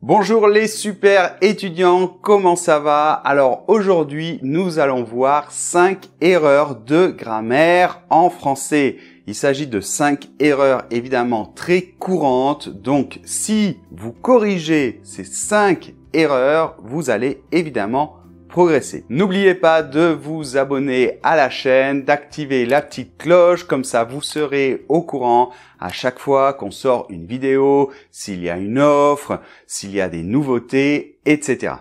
[0.00, 3.10] Bonjour les super étudiants, comment ça va?
[3.10, 8.98] Alors aujourd'hui, nous allons voir 5 erreurs de grammaire en français.
[9.26, 16.76] Il s'agit de 5 erreurs évidemment très courantes, donc si vous corrigez ces 5 erreurs,
[16.80, 18.17] vous allez évidemment
[18.48, 19.04] progresser.
[19.08, 24.22] N'oubliez pas de vous abonner à la chaîne, d'activer la petite cloche, comme ça vous
[24.22, 29.40] serez au courant à chaque fois qu'on sort une vidéo, s'il y a une offre,
[29.66, 31.74] s'il y a des nouveautés, etc.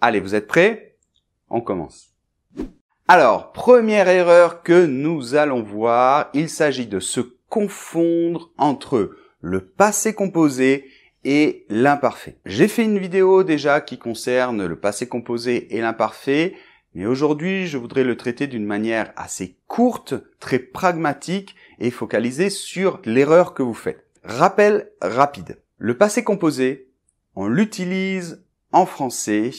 [0.00, 0.96] Allez, vous êtes prêts?
[1.50, 2.14] On commence.
[3.08, 10.14] Alors, première erreur que nous allons voir, il s'agit de se confondre entre le passé
[10.14, 10.84] composé
[11.24, 12.38] et l'imparfait.
[12.46, 16.54] J'ai fait une vidéo déjà qui concerne le passé composé et l'imparfait,
[16.94, 23.00] mais aujourd'hui je voudrais le traiter d'une manière assez courte, très pragmatique et focalisée sur
[23.04, 24.06] l'erreur que vous faites.
[24.24, 25.58] Rappel rapide.
[25.78, 26.88] Le passé composé,
[27.34, 29.50] on l'utilise en français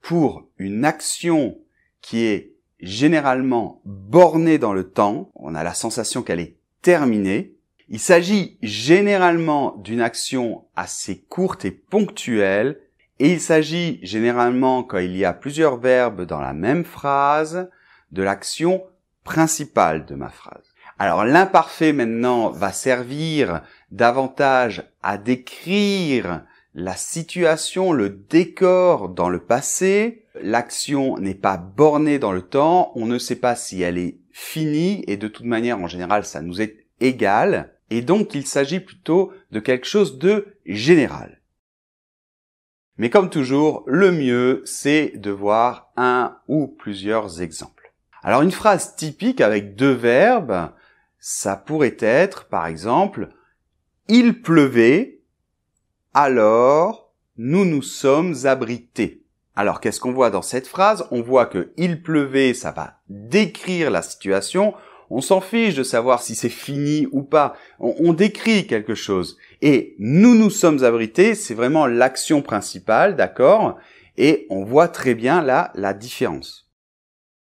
[0.00, 1.58] pour une action
[2.00, 5.30] qui est généralement bornée dans le temps.
[5.34, 7.54] On a la sensation qu'elle est terminée.
[7.90, 12.80] Il s'agit généralement d'une action assez courte et ponctuelle
[13.18, 17.70] et il s'agit généralement, quand il y a plusieurs verbes dans la même phrase,
[18.12, 18.84] de l'action
[19.24, 20.74] principale de ma phrase.
[20.98, 26.44] Alors l'imparfait maintenant va servir davantage à décrire
[26.74, 30.24] la situation, le décor dans le passé.
[30.40, 35.04] L'action n'est pas bornée dans le temps, on ne sait pas si elle est finie
[35.06, 37.74] et de toute manière en général ça nous est égal.
[37.90, 41.40] Et donc il s'agit plutôt de quelque chose de général.
[42.96, 47.94] Mais comme toujours, le mieux, c'est de voir un ou plusieurs exemples.
[48.22, 50.70] Alors une phrase typique avec deux verbes,
[51.20, 53.28] ça pourrait être, par exemple,
[54.08, 55.20] il pleuvait,
[56.12, 59.22] alors nous nous sommes abrités.
[59.54, 61.06] Alors qu'est-ce qu'on voit dans cette phrase?
[61.10, 64.74] On voit que il pleuvait, ça va décrire la situation,
[65.10, 67.56] on s'en fiche de savoir si c'est fini ou pas.
[67.78, 69.38] On, décrit quelque chose.
[69.62, 73.78] Et nous nous sommes abrités, c'est vraiment l'action principale, d'accord?
[74.16, 76.68] Et on voit très bien là la différence.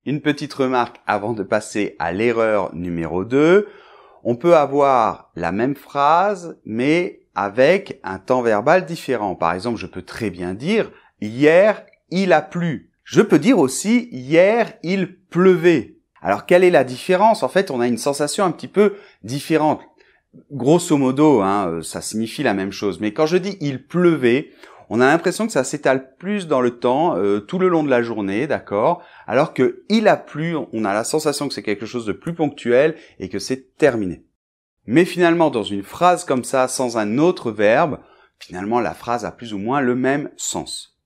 [0.06, 3.68] Une petite remarque avant de passer à l'erreur numéro 2.
[4.24, 9.36] On peut avoir la même phrase, mais avec un temps verbal différent.
[9.36, 10.92] Par exemple, je peux très bien dire
[11.22, 12.92] hier il a plu.
[13.04, 16.01] Je peux dire aussi hier il pleuvait.
[16.22, 17.44] Alors quelle est la différence?
[17.44, 19.82] En fait, on a une sensation un petit peu différente.
[20.52, 23.00] Grosso modo, hein, euh, ça signifie la même chose.
[23.00, 24.52] Mais quand je dis il pleuvait,
[24.90, 27.90] on a l'impression que ça s'étale plus dans le temps, euh, tout le long de
[27.90, 29.04] la journée, d'accord?
[29.26, 32.34] Alors que il a plu, on a la sensation que c'est quelque chose de plus
[32.34, 34.24] ponctuel et que c'est terminé.
[34.86, 38.00] Mais finalement, dans une phrase comme ça, sans un autre verbe,
[38.40, 40.98] finalement la phrase a plus ou moins le même sens.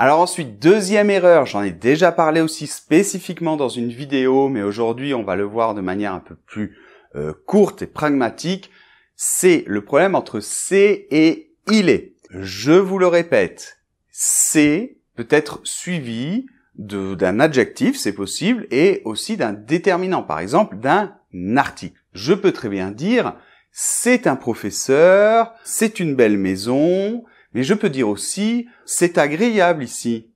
[0.00, 5.12] Alors ensuite, deuxième erreur, j'en ai déjà parlé aussi spécifiquement dans une vidéo, mais aujourd'hui
[5.12, 6.76] on va le voir de manière un peu plus
[7.16, 8.70] euh, courte et pragmatique,
[9.16, 12.14] c'est le problème entre c'est et il est.
[12.30, 13.80] Je vous le répète,
[14.12, 21.12] c'est peut être suivi d'un adjectif, c'est possible, et aussi d'un déterminant, par exemple d'un
[21.56, 22.00] article.
[22.12, 23.34] Je peux très bien dire
[23.72, 30.30] c'est un professeur, c'est une belle maison, mais je peux dire aussi, c'est agréable ici.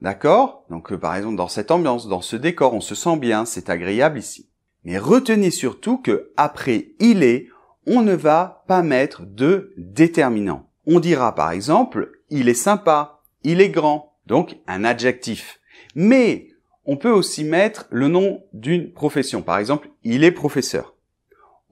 [0.00, 0.64] D'accord?
[0.70, 3.70] Donc euh, par exemple, dans cette ambiance, dans ce décor, on se sent bien, c'est
[3.70, 4.48] agréable ici.
[4.84, 7.48] Mais retenez surtout que après il est,
[7.86, 10.68] on ne va pas mettre de déterminant.
[10.86, 15.60] On dira par exemple, il est sympa, il est grand, donc un adjectif.
[15.94, 16.48] Mais
[16.86, 19.42] on peut aussi mettre le nom d'une profession.
[19.42, 20.94] Par exemple, il est professeur.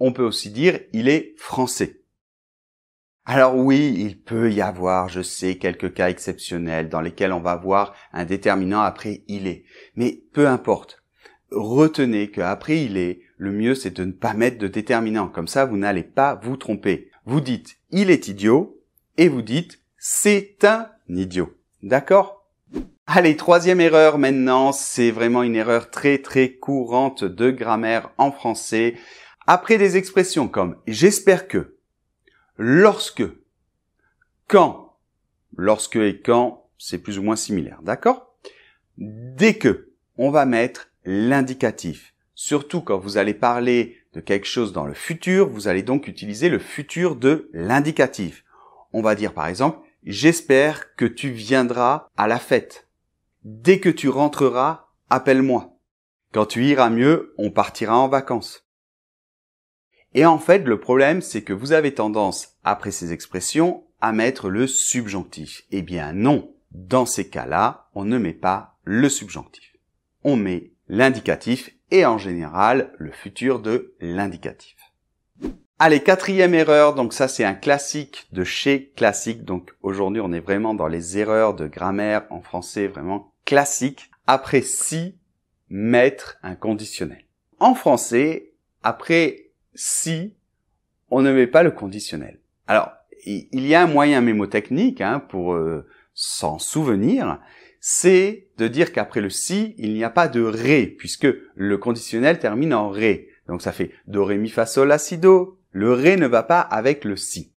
[0.01, 2.01] On peut aussi dire, il est français.
[3.31, 7.57] Alors oui, il peut y avoir, je sais, quelques cas exceptionnels dans lesquels on va
[7.57, 9.65] voir un déterminant après il est.
[9.97, 11.03] Mais peu importe.
[11.51, 15.29] Retenez qu'après il est, le mieux c'est de ne pas mettre de déterminant.
[15.29, 17.11] Comme ça, vous n'allez pas vous tromper.
[17.27, 18.81] Vous dites il est idiot
[19.19, 21.53] et vous dites c'est un idiot.
[21.83, 22.47] D'accord?
[23.07, 28.95] Allez, troisième erreur maintenant, c'est vraiment une erreur très très courante de grammaire en français.
[29.47, 31.78] Après des expressions comme j'espère que,
[32.59, 33.25] lorsque,
[34.49, 34.97] quand,
[35.57, 38.37] lorsque et quand, c'est plus ou moins similaire, d'accord?
[38.99, 42.15] Dès que, on va mettre l'indicatif.
[42.35, 46.49] Surtout quand vous allez parler de quelque chose dans le futur, vous allez donc utiliser
[46.49, 48.45] le futur de l'indicatif.
[48.93, 52.89] On va dire par exemple, j'espère que tu viendras à la fête.
[53.45, 55.79] Dès que tu rentreras, appelle-moi.
[56.33, 58.68] Quand tu iras mieux, on partira en vacances.
[60.15, 64.49] Et en fait, le problème, c'est que vous avez tendance, après ces expressions, à mettre
[64.49, 69.75] le subjonctif Eh bien non, dans ces cas-là, on ne met pas le subjonctif.
[70.25, 74.77] On met l'indicatif et en général le futur de l'indicatif.
[75.79, 80.41] Allez, quatrième erreur, donc ça c'est un classique de chez classique, donc aujourd'hui on est
[80.41, 84.11] vraiment dans les erreurs de grammaire en français vraiment classique.
[84.27, 85.17] Après si,
[85.69, 87.25] mettre un conditionnel.
[87.61, 88.53] En français,
[88.83, 90.35] après si,
[91.11, 92.41] on ne met pas le conditionnel.
[92.67, 92.91] Alors,
[93.25, 97.41] il y a un moyen mémotechnique hein, pour euh, s'en souvenir,
[97.81, 102.39] c'est de dire qu'après le si, il n'y a pas de ré, puisque le conditionnel
[102.39, 103.29] termine en ré.
[103.47, 105.59] Donc ça fait do, ré, mi, fa, sol, la, si, do.
[105.71, 107.53] Le ré ne va pas avec le si.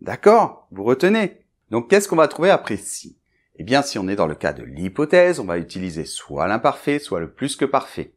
[0.00, 0.68] D'accord?
[0.70, 1.44] Vous retenez?
[1.70, 3.18] Donc qu'est-ce qu'on va trouver après si?
[3.56, 6.98] Eh bien, si on est dans le cas de l'hypothèse, on va utiliser soit l'imparfait,
[6.98, 8.14] soit le plus que parfait.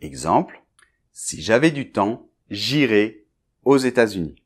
[0.00, 0.62] Exemple,
[1.12, 3.24] si j'avais du temps, j'irais
[3.64, 4.36] aux États-Unis.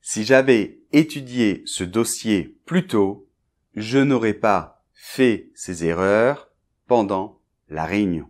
[0.00, 3.28] Si j'avais étudié ce dossier plus tôt,
[3.74, 6.50] je n'aurais pas fait ces erreurs
[6.86, 8.28] pendant la réunion.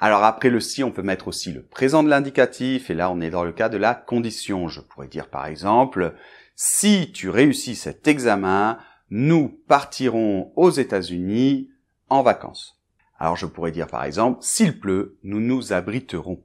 [0.00, 3.20] Alors après le si, on peut mettre aussi le présent de l'indicatif, et là on
[3.20, 4.68] est dans le cas de la condition.
[4.68, 6.14] Je pourrais dire par exemple,
[6.54, 8.78] si tu réussis cet examen,
[9.10, 11.70] nous partirons aux États-Unis
[12.08, 12.80] en vacances.
[13.18, 16.44] Alors je pourrais dire par exemple, s'il pleut, nous nous abriterons.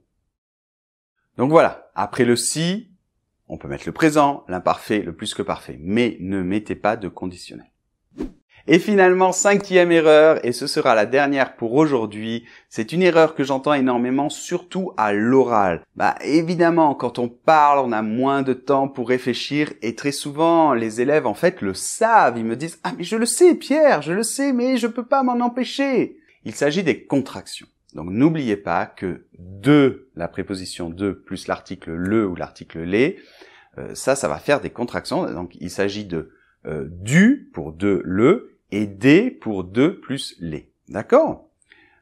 [1.36, 2.90] Donc voilà, après le si,
[3.48, 7.08] on peut mettre le présent, l'imparfait, le plus que parfait, mais ne mettez pas de
[7.08, 7.66] conditionnel.
[8.66, 13.44] Et finalement, cinquième erreur, et ce sera la dernière pour aujourd'hui, c'est une erreur que
[13.44, 15.82] j'entends énormément, surtout à l'oral.
[15.96, 20.72] Bah évidemment, quand on parle, on a moins de temps pour réfléchir, et très souvent,
[20.72, 24.00] les élèves en fait le savent, ils me disent «Ah mais je le sais Pierre,
[24.00, 26.16] je le sais, mais je peux pas m'en empêcher!»
[26.46, 27.66] Il s'agit des contractions.
[27.94, 33.18] Donc n'oubliez pas que de, la préposition de plus l'article le ou l'article les,
[33.78, 35.30] euh, ça, ça va faire des contractions.
[35.32, 36.30] Donc il s'agit de
[36.66, 40.70] euh, du pour de le et des pour de plus les.
[40.88, 41.48] D'accord?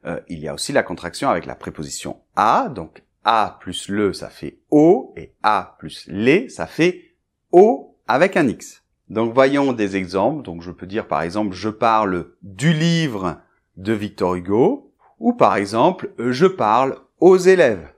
[0.07, 2.69] Euh, Il y a aussi la contraction avec la préposition a.
[2.69, 7.15] Donc a plus le, ça fait o et a plus les, ça fait
[7.53, 8.83] o avec un x.
[9.09, 10.43] Donc voyons des exemples.
[10.43, 13.41] Donc je peux dire par exemple je parle du livre
[13.77, 14.92] de Victor Hugo
[15.23, 17.89] ou par exemple, je parle aux élèves.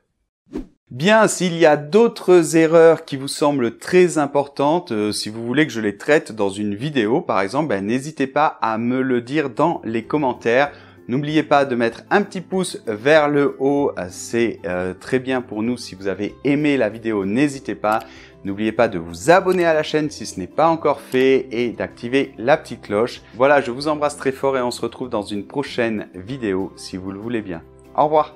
[0.91, 5.67] Bien, s'il y a d'autres erreurs qui vous semblent très importantes, euh, si vous voulez
[5.67, 9.23] que je les traite dans une vidéo, par exemple, ben, n'hésitez pas à me le
[9.23, 10.71] dire dans les commentaires.
[11.07, 15.63] N'oubliez pas de mettre un petit pouce vers le haut, c'est euh, très bien pour
[15.63, 15.77] nous.
[15.77, 17.99] Si vous avez aimé la vidéo, n'hésitez pas.
[18.45, 21.71] N'oubliez pas de vous abonner à la chaîne si ce n'est pas encore fait et
[21.71, 23.23] d'activer la petite cloche.
[23.35, 26.97] Voilà, je vous embrasse très fort et on se retrouve dans une prochaine vidéo si
[26.97, 27.63] vous le voulez bien.
[27.97, 28.35] Au revoir